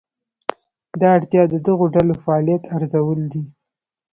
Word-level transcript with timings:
دا 0.99 1.07
اړتیا 1.17 1.43
د 1.49 1.55
دغو 1.65 1.85
ډلو 1.95 2.13
فعالیت 2.23 2.63
ارزول 2.75 3.19
دي. 3.31 3.43